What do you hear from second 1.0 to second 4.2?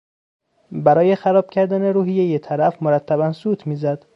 خراب کردن روحیهی طرف مرتبا سوت میزد.